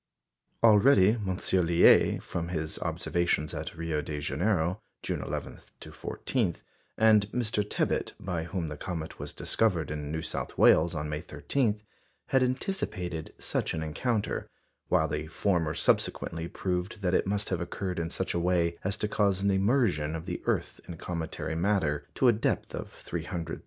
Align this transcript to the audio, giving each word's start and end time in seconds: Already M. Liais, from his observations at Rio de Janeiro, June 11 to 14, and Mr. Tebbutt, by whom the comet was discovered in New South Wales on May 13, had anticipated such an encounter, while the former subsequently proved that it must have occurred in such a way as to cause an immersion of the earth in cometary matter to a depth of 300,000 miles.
Already 0.63 1.11
M. 1.11 1.37
Liais, 1.37 2.23
from 2.23 2.47
his 2.47 2.79
observations 2.79 3.53
at 3.53 3.77
Rio 3.77 4.01
de 4.01 4.19
Janeiro, 4.19 4.81
June 5.03 5.21
11 5.21 5.59
to 5.79 5.91
14, 5.91 6.55
and 6.97 7.29
Mr. 7.31 7.63
Tebbutt, 7.63 8.13
by 8.19 8.45
whom 8.45 8.65
the 8.65 8.77
comet 8.77 9.19
was 9.19 9.31
discovered 9.31 9.91
in 9.91 10.11
New 10.11 10.23
South 10.23 10.57
Wales 10.57 10.95
on 10.95 11.07
May 11.07 11.21
13, 11.21 11.81
had 12.29 12.41
anticipated 12.41 13.31
such 13.37 13.75
an 13.75 13.83
encounter, 13.83 14.49
while 14.87 15.07
the 15.07 15.27
former 15.27 15.75
subsequently 15.75 16.47
proved 16.47 17.03
that 17.03 17.13
it 17.13 17.27
must 17.27 17.49
have 17.49 17.61
occurred 17.61 17.99
in 17.99 18.09
such 18.09 18.33
a 18.33 18.39
way 18.39 18.79
as 18.83 18.97
to 18.97 19.07
cause 19.07 19.43
an 19.43 19.51
immersion 19.51 20.15
of 20.15 20.25
the 20.25 20.41
earth 20.47 20.81
in 20.87 20.97
cometary 20.97 21.53
matter 21.53 22.07
to 22.15 22.27
a 22.27 22.33
depth 22.33 22.73
of 22.73 22.89
300,000 22.89 23.49
miles. 23.49 23.59